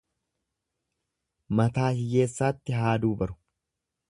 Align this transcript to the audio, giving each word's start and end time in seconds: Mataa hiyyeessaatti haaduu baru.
Mataa 1.59 1.91
hiyyeessaatti 1.99 2.79
haaduu 2.81 3.17
baru. 3.23 3.39